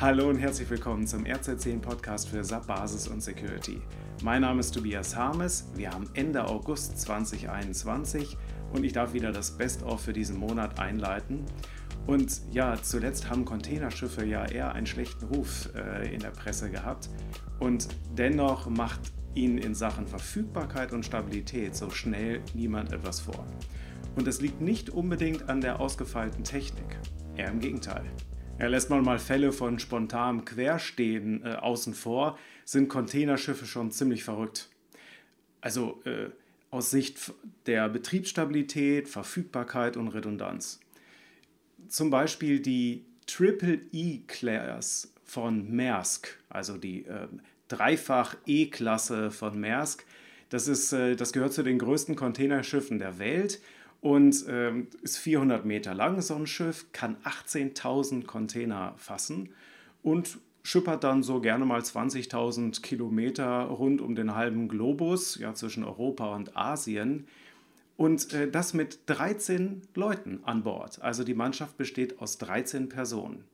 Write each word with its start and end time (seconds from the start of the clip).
Hallo 0.00 0.30
und 0.30 0.38
herzlich 0.38 0.70
willkommen 0.70 1.06
zum 1.06 1.24
RZ10 1.24 1.80
Podcast 1.80 2.30
für 2.30 2.42
SAP 2.42 2.66
Basis 2.66 3.06
und 3.06 3.22
Security. 3.22 3.82
Mein 4.22 4.40
Name 4.40 4.60
ist 4.60 4.70
Tobias 4.70 5.14
Harmes. 5.14 5.66
Wir 5.74 5.90
haben 5.90 6.08
Ende 6.14 6.42
August 6.42 6.98
2021 7.02 8.34
und 8.72 8.84
ich 8.84 8.94
darf 8.94 9.12
wieder 9.12 9.30
das 9.30 9.58
Best-of 9.58 10.00
für 10.00 10.14
diesen 10.14 10.38
Monat 10.38 10.80
einleiten. 10.80 11.44
Und 12.06 12.40
ja, 12.50 12.76
zuletzt 12.80 13.28
haben 13.28 13.44
Containerschiffe 13.44 14.24
ja 14.24 14.46
eher 14.46 14.72
einen 14.72 14.86
schlechten 14.86 15.26
Ruf 15.26 15.68
äh, 15.74 16.14
in 16.14 16.20
der 16.20 16.30
Presse 16.30 16.70
gehabt. 16.70 17.10
Und 17.58 17.88
dennoch 18.16 18.70
macht 18.70 19.00
ihnen 19.34 19.58
in 19.58 19.74
Sachen 19.74 20.06
Verfügbarkeit 20.06 20.94
und 20.94 21.04
Stabilität 21.04 21.76
so 21.76 21.90
schnell 21.90 22.40
niemand 22.54 22.94
etwas 22.94 23.20
vor. 23.20 23.46
Und 24.16 24.26
es 24.26 24.40
liegt 24.40 24.62
nicht 24.62 24.88
unbedingt 24.88 25.50
an 25.50 25.60
der 25.60 25.78
ausgefeilten 25.78 26.42
Technik. 26.42 26.98
Eher 27.36 27.50
im 27.50 27.60
Gegenteil. 27.60 28.06
Ja, 28.60 28.66
lässt 28.66 28.90
man 28.90 29.02
mal 29.02 29.18
Fälle 29.18 29.52
von 29.52 29.78
spontanem 29.78 30.44
Querstehen 30.44 31.42
äh, 31.46 31.54
außen 31.54 31.94
vor, 31.94 32.38
sind 32.66 32.90
Containerschiffe 32.90 33.64
schon 33.64 33.90
ziemlich 33.90 34.22
verrückt. 34.22 34.68
Also 35.62 36.02
äh, 36.04 36.28
aus 36.70 36.90
Sicht 36.90 37.32
der 37.64 37.88
Betriebsstabilität, 37.88 39.08
Verfügbarkeit 39.08 39.96
und 39.96 40.08
Redundanz. 40.08 40.78
Zum 41.88 42.10
Beispiel 42.10 42.60
die 42.60 43.06
Triple 43.26 43.80
E-Class 43.92 45.14
von 45.24 45.74
Maersk, 45.74 46.38
also 46.50 46.76
die 46.76 47.06
äh, 47.06 47.28
Dreifach 47.68 48.36
E-Klasse 48.44 49.30
von 49.30 49.58
Maersk. 49.58 50.04
Das, 50.50 50.68
ist, 50.68 50.92
äh, 50.92 51.16
das 51.16 51.32
gehört 51.32 51.54
zu 51.54 51.62
den 51.62 51.78
größten 51.78 52.14
Containerschiffen 52.14 52.98
der 52.98 53.18
Welt 53.18 53.58
und 54.00 54.44
ähm, 54.48 54.88
ist 55.02 55.18
400 55.18 55.64
Meter 55.64 55.94
lang, 55.94 56.20
so 56.20 56.34
ein 56.34 56.46
Schiff, 56.46 56.86
kann 56.92 57.16
18.000 57.24 58.24
Container 58.24 58.94
fassen 58.96 59.50
und 60.02 60.38
schippert 60.62 61.04
dann 61.04 61.22
so 61.22 61.40
gerne 61.40 61.64
mal 61.64 61.80
20.000 61.80 62.82
Kilometer 62.82 63.64
rund 63.64 64.00
um 64.00 64.14
den 64.14 64.34
halben 64.34 64.68
Globus, 64.68 65.38
ja 65.38 65.54
zwischen 65.54 65.84
Europa 65.84 66.34
und 66.34 66.56
Asien. 66.56 67.26
Und 67.96 68.32
äh, 68.32 68.50
das 68.50 68.72
mit 68.72 69.00
13 69.06 69.82
Leuten 69.94 70.40
an 70.44 70.62
Bord. 70.62 71.02
Also 71.02 71.22
die 71.22 71.34
Mannschaft 71.34 71.76
besteht 71.76 72.18
aus 72.20 72.38
13 72.38 72.88
Personen. 72.88 73.44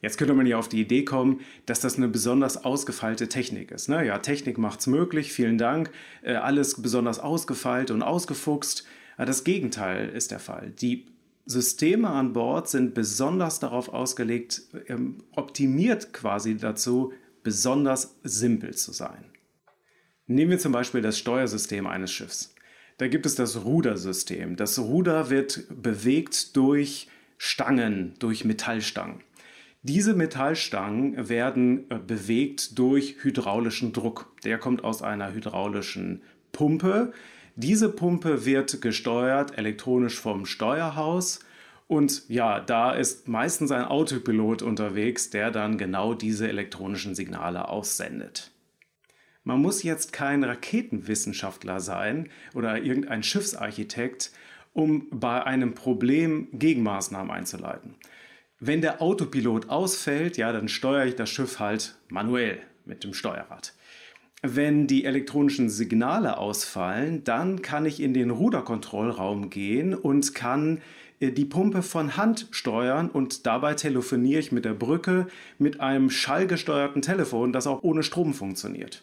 Jetzt 0.00 0.16
könnte 0.16 0.34
man 0.34 0.46
ja 0.46 0.58
auf 0.58 0.68
die 0.68 0.80
Idee 0.80 1.04
kommen, 1.04 1.40
dass 1.66 1.80
das 1.80 1.96
eine 1.96 2.06
besonders 2.06 2.64
ausgefeilte 2.64 3.28
Technik 3.28 3.72
ist. 3.72 3.88
Ne? 3.88 4.06
Ja, 4.06 4.18
Technik 4.18 4.56
es 4.58 4.86
möglich, 4.86 5.32
vielen 5.32 5.58
Dank. 5.58 5.90
Äh, 6.22 6.34
alles 6.34 6.80
besonders 6.80 7.18
ausgefeilt 7.18 7.90
und 7.90 8.02
ausgefuchst. 8.02 8.86
Das 9.26 9.44
Gegenteil 9.44 10.08
ist 10.08 10.30
der 10.30 10.38
Fall. 10.38 10.70
Die 10.80 11.06
Systeme 11.44 12.08
an 12.08 12.32
Bord 12.32 12.68
sind 12.68 12.94
besonders 12.94 13.58
darauf 13.58 13.88
ausgelegt, 13.88 14.62
ähm, 14.86 15.18
optimiert 15.34 16.12
quasi 16.12 16.56
dazu, 16.56 17.12
besonders 17.42 18.16
simpel 18.22 18.74
zu 18.74 18.92
sein. 18.92 19.24
Nehmen 20.26 20.50
wir 20.50 20.58
zum 20.58 20.72
Beispiel 20.72 21.00
das 21.00 21.18
Steuersystem 21.18 21.86
eines 21.86 22.12
Schiffs. 22.12 22.54
Da 22.98 23.08
gibt 23.08 23.26
es 23.26 23.34
das 23.34 23.64
Rudersystem. 23.64 24.56
Das 24.56 24.78
Ruder 24.78 25.30
wird 25.30 25.64
bewegt 25.70 26.56
durch 26.56 27.08
Stangen, 27.38 28.14
durch 28.18 28.44
Metallstangen. 28.44 29.22
Diese 29.82 30.14
Metallstangen 30.14 31.28
werden 31.28 31.90
äh, 31.90 31.98
bewegt 31.98 32.78
durch 32.78 33.22
hydraulischen 33.22 33.92
Druck. 33.92 34.34
Der 34.44 34.58
kommt 34.58 34.84
aus 34.84 35.02
einer 35.02 35.32
hydraulischen 35.32 36.22
Pumpe, 36.52 37.12
diese 37.58 37.88
Pumpe 37.88 38.44
wird 38.44 38.80
gesteuert 38.80 39.58
elektronisch 39.58 40.20
vom 40.20 40.46
Steuerhaus. 40.46 41.40
Und 41.88 42.28
ja, 42.28 42.60
da 42.60 42.92
ist 42.92 43.26
meistens 43.26 43.72
ein 43.72 43.84
Autopilot 43.84 44.62
unterwegs, 44.62 45.30
der 45.30 45.50
dann 45.50 45.76
genau 45.76 46.14
diese 46.14 46.48
elektronischen 46.48 47.16
Signale 47.16 47.68
aussendet. 47.68 48.52
Man 49.42 49.60
muss 49.60 49.82
jetzt 49.82 50.12
kein 50.12 50.44
Raketenwissenschaftler 50.44 51.80
sein 51.80 52.28
oder 52.54 52.80
irgendein 52.80 53.24
Schiffsarchitekt, 53.24 54.30
um 54.72 55.08
bei 55.10 55.42
einem 55.42 55.74
Problem 55.74 56.46
Gegenmaßnahmen 56.52 57.32
einzuleiten. 57.32 57.96
Wenn 58.60 58.82
der 58.82 59.02
Autopilot 59.02 59.68
ausfällt, 59.68 60.36
ja, 60.36 60.52
dann 60.52 60.68
steuere 60.68 61.06
ich 61.06 61.16
das 61.16 61.30
Schiff 61.30 61.58
halt 61.58 61.96
manuell 62.08 62.60
mit 62.84 63.02
dem 63.02 63.14
Steuerrad. 63.14 63.72
Wenn 64.42 64.86
die 64.86 65.04
elektronischen 65.04 65.68
Signale 65.68 66.38
ausfallen, 66.38 67.24
dann 67.24 67.60
kann 67.60 67.86
ich 67.86 68.00
in 68.00 68.14
den 68.14 68.30
Ruderkontrollraum 68.30 69.50
gehen 69.50 69.94
und 69.94 70.34
kann 70.34 70.80
äh, 71.18 71.32
die 71.32 71.44
Pumpe 71.44 71.82
von 71.82 72.16
Hand 72.16 72.46
steuern 72.52 73.10
und 73.10 73.46
dabei 73.46 73.74
telefoniere 73.74 74.40
ich 74.40 74.52
mit 74.52 74.64
der 74.64 74.74
Brücke 74.74 75.26
mit 75.58 75.80
einem 75.80 76.08
schallgesteuerten 76.08 77.02
Telefon, 77.02 77.52
das 77.52 77.66
auch 77.66 77.82
ohne 77.82 78.04
Strom 78.04 78.32
funktioniert. 78.32 79.02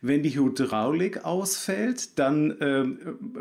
Wenn 0.00 0.22
die 0.22 0.34
Hydraulik 0.34 1.24
ausfällt, 1.24 2.18
dann 2.18 2.50
äh, 2.60 2.84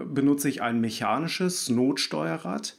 benutze 0.05 0.49
ich 0.49 0.61
ein 0.61 0.81
mechanisches 0.81 1.69
Notsteuerrad 1.69 2.77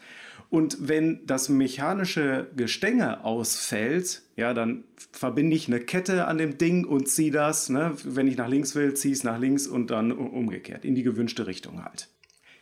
und 0.53 0.87
wenn 0.87 1.27
das 1.27 1.49
mechanische 1.49 2.47
Gestänge 2.55 3.25
ausfällt, 3.25 4.21
ja, 4.37 4.53
dann 4.53 4.85
verbinde 5.11 5.57
ich 5.57 5.67
eine 5.67 5.81
Kette 5.81 6.27
an 6.27 6.37
dem 6.37 6.59
Ding 6.59 6.85
und 6.85 7.09
ziehe 7.09 7.33
das. 7.33 7.71
Ne? 7.71 7.95
Wenn 8.05 8.27
ich 8.27 8.37
nach 8.37 8.49
links 8.49 8.75
will, 8.75 8.93
ziehe 8.93 9.15
es 9.15 9.25
nach 9.25 9.39
links 9.39 9.67
und 9.67 9.91
dann 9.91 10.13
umgekehrt, 10.13 10.85
in 10.85 10.95
die 10.95 11.05
gewünschte 11.05 11.47
Richtung 11.47 11.83
halt. 11.83 12.09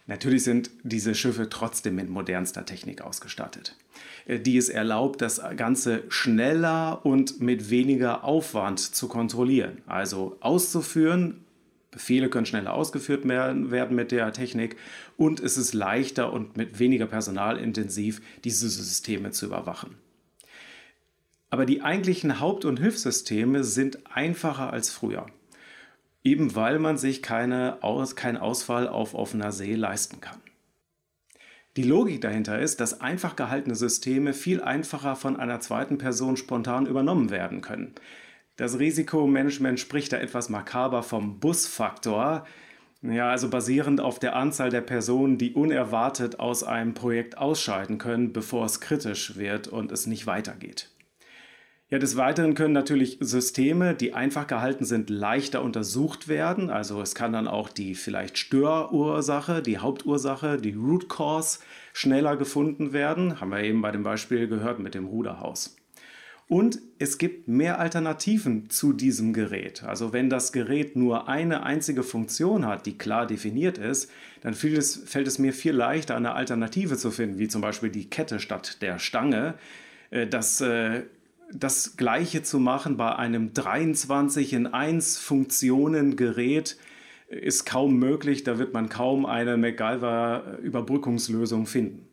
Natürlich 0.06 0.44
sind 0.44 0.70
diese 0.84 1.16
Schiffe 1.16 1.48
trotzdem 1.48 1.96
mit 1.96 2.08
modernster 2.08 2.64
Technik 2.64 3.02
ausgestattet, 3.02 3.74
äh, 4.26 4.38
die 4.38 4.56
es 4.56 4.68
erlaubt, 4.68 5.20
das 5.20 5.42
Ganze 5.56 6.04
schneller 6.10 7.04
und 7.04 7.40
mit 7.40 7.70
weniger 7.70 8.22
Aufwand 8.22 8.78
zu 8.78 9.08
kontrollieren. 9.08 9.78
Also 9.86 10.36
auszuführen, 10.38 11.44
Befehle 11.90 12.28
können 12.28 12.46
schneller 12.46 12.72
ausgeführt 12.72 13.26
werden 13.26 13.94
mit 13.94 14.12
der 14.12 14.32
Technik 14.32 14.76
und 15.16 15.40
es 15.40 15.56
ist 15.56 15.74
leichter 15.74 16.32
und 16.32 16.56
mit 16.56 16.78
weniger 16.78 17.06
Personal 17.06 17.58
intensiv, 17.58 18.22
diese 18.44 18.68
Systeme 18.68 19.32
zu 19.32 19.46
überwachen. 19.46 19.96
Aber 21.50 21.66
die 21.66 21.82
eigentlichen 21.82 22.38
Haupt- 22.38 22.64
und 22.64 22.78
Hilfssysteme 22.78 23.64
sind 23.64 23.98
einfacher 24.14 24.72
als 24.72 24.90
früher, 24.90 25.26
eben 26.22 26.54
weil 26.54 26.78
man 26.78 26.96
sich 26.96 27.22
keine 27.22 27.82
Aus 27.82 28.14
keinen 28.14 28.36
Ausfall 28.36 28.86
auf 28.86 29.14
offener 29.14 29.50
See 29.50 29.74
leisten 29.74 30.20
kann. 30.20 30.40
Die 31.76 31.82
Logik 31.82 32.20
dahinter 32.20 32.58
ist, 32.60 32.80
dass 32.80 33.00
einfach 33.00 33.36
gehaltene 33.36 33.74
Systeme 33.74 34.32
viel 34.32 34.60
einfacher 34.60 35.16
von 35.16 35.36
einer 35.36 35.60
zweiten 35.60 35.98
Person 35.98 36.36
spontan 36.36 36.86
übernommen 36.86 37.30
werden 37.30 37.60
können. 37.62 37.94
Das 38.60 38.78
Risikomanagement 38.78 39.80
spricht 39.80 40.12
da 40.12 40.18
etwas 40.18 40.50
makaber 40.50 41.02
vom 41.02 41.40
Busfaktor. 41.40 42.44
Ja, 43.00 43.30
also 43.30 43.48
basierend 43.48 44.02
auf 44.02 44.18
der 44.18 44.36
Anzahl 44.36 44.68
der 44.68 44.82
Personen, 44.82 45.38
die 45.38 45.54
unerwartet 45.54 46.40
aus 46.40 46.62
einem 46.62 46.92
Projekt 46.92 47.38
ausscheiden 47.38 47.96
können, 47.96 48.34
bevor 48.34 48.66
es 48.66 48.82
kritisch 48.82 49.38
wird 49.38 49.66
und 49.68 49.90
es 49.92 50.06
nicht 50.06 50.26
weitergeht. 50.26 50.90
Ja, 51.88 51.98
des 51.98 52.18
Weiteren 52.18 52.52
können 52.52 52.74
natürlich 52.74 53.16
Systeme, 53.20 53.94
die 53.94 54.12
einfach 54.12 54.46
gehalten 54.46 54.84
sind, 54.84 55.08
leichter 55.08 55.62
untersucht 55.62 56.28
werden. 56.28 56.68
Also 56.68 57.00
es 57.00 57.14
kann 57.14 57.32
dann 57.32 57.48
auch 57.48 57.70
die 57.70 57.94
vielleicht 57.94 58.36
Störursache, 58.36 59.62
die 59.62 59.78
Hauptursache, 59.78 60.58
die 60.58 60.74
Root 60.74 61.08
Cause 61.08 61.60
schneller 61.94 62.36
gefunden 62.36 62.92
werden. 62.92 63.40
Haben 63.40 63.52
wir 63.52 63.62
eben 63.62 63.80
bei 63.80 63.90
dem 63.90 64.02
Beispiel 64.02 64.48
gehört 64.48 64.80
mit 64.80 64.94
dem 64.94 65.06
Ruderhaus. 65.06 65.78
Und 66.50 66.80
es 66.98 67.16
gibt 67.18 67.46
mehr 67.46 67.78
Alternativen 67.78 68.68
zu 68.70 68.92
diesem 68.92 69.32
Gerät. 69.32 69.84
Also 69.84 70.12
wenn 70.12 70.28
das 70.28 70.50
Gerät 70.50 70.96
nur 70.96 71.28
eine 71.28 71.62
einzige 71.62 72.02
Funktion 72.02 72.66
hat, 72.66 72.86
die 72.86 72.98
klar 72.98 73.28
definiert 73.28 73.78
ist, 73.78 74.10
dann 74.40 74.54
fällt 74.54 74.76
es, 74.76 74.96
fällt 74.96 75.28
es 75.28 75.38
mir 75.38 75.52
viel 75.52 75.74
leichter, 75.74 76.16
eine 76.16 76.32
Alternative 76.32 76.96
zu 76.96 77.12
finden, 77.12 77.38
wie 77.38 77.46
zum 77.46 77.60
Beispiel 77.60 77.90
die 77.90 78.10
Kette 78.10 78.40
statt 78.40 78.82
der 78.82 78.98
Stange. 78.98 79.54
Äh, 80.10 80.26
das, 80.26 80.60
äh, 80.60 81.04
das 81.52 81.96
gleiche 81.96 82.42
zu 82.42 82.58
machen 82.58 82.96
bei 82.96 83.14
einem 83.14 83.54
23 83.54 84.52
in 84.52 84.66
1 84.66 85.18
Funktionen 85.18 86.16
Gerät 86.16 86.78
ist 87.28 87.64
kaum 87.64 87.96
möglich. 87.96 88.42
Da 88.42 88.58
wird 88.58 88.74
man 88.74 88.88
kaum 88.88 89.24
eine 89.24 89.56
MacGyver-Überbrückungslösung 89.56 91.66
finden. 91.66 92.09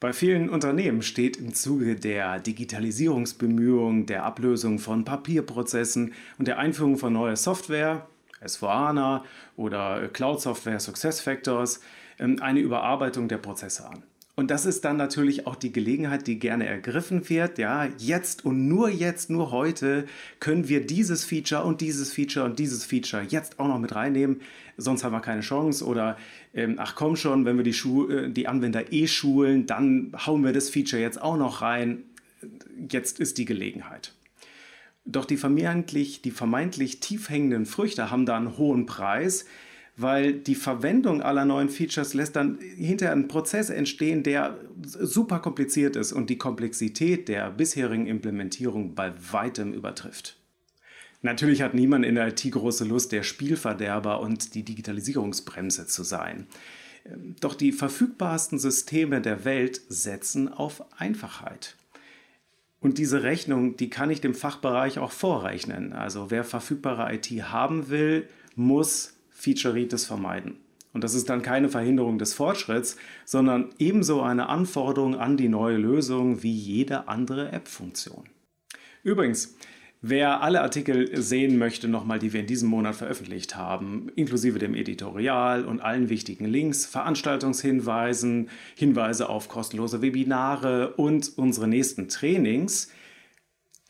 Bei 0.00 0.12
vielen 0.12 0.48
Unternehmen 0.48 1.02
steht 1.02 1.38
im 1.38 1.54
Zuge 1.54 1.96
der 1.96 2.38
Digitalisierungsbemühungen, 2.38 4.06
der 4.06 4.24
Ablösung 4.24 4.78
von 4.78 5.04
Papierprozessen 5.04 6.14
und 6.38 6.46
der 6.46 6.58
Einführung 6.58 6.98
von 6.98 7.12
neuer 7.12 7.34
Software, 7.34 8.06
S4HANA 8.40 9.22
oder 9.56 10.06
Cloud 10.08 10.40
Software 10.40 10.78
SuccessFactors, 10.78 11.80
ähm, 12.20 12.40
eine 12.40 12.60
Überarbeitung 12.60 13.26
der 13.26 13.38
Prozesse 13.38 13.88
an. 13.88 14.04
Und 14.38 14.52
das 14.52 14.66
ist 14.66 14.84
dann 14.84 14.96
natürlich 14.96 15.48
auch 15.48 15.56
die 15.56 15.72
Gelegenheit, 15.72 16.28
die 16.28 16.38
gerne 16.38 16.64
ergriffen 16.64 17.28
wird. 17.28 17.58
Ja, 17.58 17.88
jetzt 17.98 18.44
und 18.44 18.68
nur 18.68 18.88
jetzt, 18.88 19.30
nur 19.30 19.50
heute 19.50 20.06
können 20.38 20.68
wir 20.68 20.86
dieses 20.86 21.24
Feature 21.24 21.64
und 21.64 21.80
dieses 21.80 22.12
Feature 22.12 22.44
und 22.44 22.56
dieses 22.60 22.84
Feature 22.84 23.26
jetzt 23.28 23.58
auch 23.58 23.66
noch 23.66 23.80
mit 23.80 23.96
reinnehmen. 23.96 24.40
Sonst 24.76 25.02
haben 25.02 25.10
wir 25.10 25.22
keine 25.22 25.40
Chance. 25.40 25.84
Oder 25.84 26.16
ähm, 26.54 26.76
ach 26.78 26.94
komm 26.94 27.16
schon, 27.16 27.46
wenn 27.46 27.56
wir 27.56 27.64
die, 27.64 27.72
Schu 27.72 28.08
äh, 28.08 28.30
die 28.30 28.46
Anwender 28.46 28.92
eh 28.92 29.08
schulen, 29.08 29.66
dann 29.66 30.12
hauen 30.24 30.44
wir 30.44 30.52
das 30.52 30.70
Feature 30.70 31.02
jetzt 31.02 31.20
auch 31.20 31.36
noch 31.36 31.60
rein. 31.60 32.04
jetzt 32.92 33.18
ist 33.18 33.38
die 33.38 33.44
Gelegenheit. 33.44 34.14
Doch 35.04 35.24
die 35.24 35.36
vermeintlich, 35.36 36.22
die 36.22 36.30
vermeintlich 36.30 37.00
tief 37.00 37.28
hängenden 37.28 37.66
Früchte 37.66 38.12
haben 38.12 38.24
da 38.24 38.36
einen 38.36 38.56
hohen 38.56 38.86
Preis, 38.86 39.46
weil 39.98 40.32
die 40.32 40.54
Verwendung 40.54 41.22
aller 41.22 41.44
neuen 41.44 41.68
Features 41.68 42.14
lässt 42.14 42.36
dann 42.36 42.58
hinterher 42.60 43.12
einen 43.12 43.26
Prozess 43.26 43.68
entstehen, 43.68 44.22
der 44.22 44.56
super 44.80 45.40
kompliziert 45.40 45.96
ist 45.96 46.12
und 46.12 46.30
die 46.30 46.38
Komplexität 46.38 47.28
der 47.28 47.50
bisherigen 47.50 48.06
Implementierung 48.06 48.94
bei 48.94 49.12
weitem 49.32 49.74
übertrifft. 49.74 50.38
Natürlich 51.20 51.62
hat 51.62 51.74
niemand 51.74 52.04
in 52.04 52.14
der 52.14 52.28
IT 52.28 52.48
große 52.48 52.84
Lust, 52.84 53.10
der 53.10 53.24
Spielverderber 53.24 54.20
und 54.20 54.54
die 54.54 54.62
Digitalisierungsbremse 54.62 55.88
zu 55.88 56.04
sein. 56.04 56.46
Doch 57.40 57.56
die 57.56 57.72
verfügbarsten 57.72 58.60
Systeme 58.60 59.20
der 59.20 59.44
Welt 59.44 59.80
setzen 59.88 60.48
auf 60.48 60.84
Einfachheit. 60.96 61.74
Und 62.80 62.98
diese 62.98 63.24
Rechnung, 63.24 63.76
die 63.76 63.90
kann 63.90 64.10
ich 64.10 64.20
dem 64.20 64.34
Fachbereich 64.34 65.00
auch 65.00 65.10
vorrechnen. 65.10 65.92
Also 65.92 66.30
wer 66.30 66.44
verfügbare 66.44 67.12
IT 67.12 67.26
haben 67.50 67.88
will, 67.88 68.28
muss 68.54 69.17
Featureitis 69.38 70.04
vermeiden. 70.04 70.56
Und 70.92 71.04
das 71.04 71.14
ist 71.14 71.28
dann 71.28 71.42
keine 71.42 71.68
Verhinderung 71.68 72.18
des 72.18 72.34
Fortschritts, 72.34 72.96
sondern 73.24 73.70
ebenso 73.78 74.20
eine 74.20 74.48
Anforderung 74.48 75.16
an 75.16 75.36
die 75.36 75.48
neue 75.48 75.76
Lösung 75.76 76.42
wie 76.42 76.52
jede 76.52 77.08
andere 77.08 77.52
App-Funktion. 77.52 78.24
Übrigens, 79.04 79.54
Wer 80.00 80.42
alle 80.42 80.60
Artikel 80.60 81.20
sehen 81.20 81.58
möchte, 81.58 81.88
nochmal, 81.88 82.20
die 82.20 82.32
wir 82.32 82.38
in 82.38 82.46
diesem 82.46 82.68
Monat 82.68 82.94
veröffentlicht 82.94 83.56
haben, 83.56 84.12
inklusive 84.14 84.60
dem 84.60 84.76
Editorial 84.76 85.64
und 85.64 85.80
allen 85.80 86.08
wichtigen 86.08 86.44
Links, 86.44 86.86
Veranstaltungshinweisen, 86.86 88.48
Hinweise 88.76 89.28
auf 89.28 89.48
kostenlose 89.48 90.00
Webinare 90.00 90.94
und 90.94 91.32
unsere 91.36 91.66
nächsten 91.66 92.08
Trainings, 92.08 92.92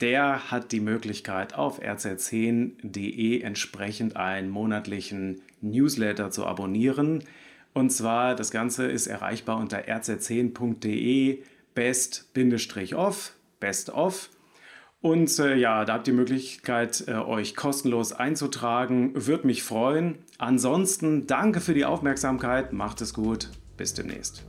der 0.00 0.50
hat 0.50 0.72
die 0.72 0.80
Möglichkeit, 0.80 1.54
auf 1.54 1.82
rz10.de 1.82 3.40
entsprechend 3.40 4.16
einen 4.16 4.48
monatlichen 4.50 5.42
Newsletter 5.60 6.30
zu 6.30 6.46
abonnieren. 6.46 7.24
Und 7.72 7.90
zwar, 7.90 8.34
das 8.34 8.50
Ganze 8.50 8.86
ist 8.86 9.06
erreichbar 9.06 9.58
unter 9.58 9.88
rz10.de 9.88 11.42
best-off, 11.74 13.32
best 13.60 13.90
off. 13.90 14.30
Und 15.00 15.38
äh, 15.38 15.54
ja, 15.54 15.84
da 15.84 15.94
habt 15.94 16.08
ihr 16.08 16.12
die 16.12 16.18
Möglichkeit, 16.18 17.04
äh, 17.06 17.12
euch 17.12 17.54
kostenlos 17.54 18.12
einzutragen. 18.12 19.12
Würde 19.14 19.46
mich 19.46 19.62
freuen. 19.62 20.18
Ansonsten 20.38 21.28
danke 21.28 21.60
für 21.60 21.74
die 21.74 21.84
Aufmerksamkeit. 21.84 22.72
Macht 22.72 23.00
es 23.00 23.14
gut. 23.14 23.50
Bis 23.76 23.94
demnächst. 23.94 24.44